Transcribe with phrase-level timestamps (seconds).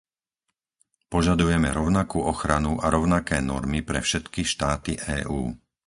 [1.13, 5.41] Požadujeme rovnakú ochranu a rovnaké normy pre všetky štáty EÚ.